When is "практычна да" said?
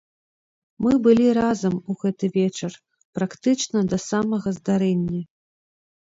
3.17-3.97